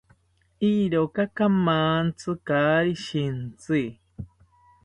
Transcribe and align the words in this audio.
Iroka 0.71 1.23
kamantzi 1.35 2.31
kaari 2.47 2.93
shintzi 3.05 3.83